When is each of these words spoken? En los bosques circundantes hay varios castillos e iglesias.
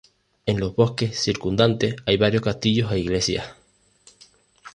En 0.47 0.59
los 0.59 0.75
bosques 0.75 1.19
circundantes 1.19 1.95
hay 2.07 2.17
varios 2.17 2.41
castillos 2.41 2.91
e 2.91 2.97
iglesias. 2.97 3.51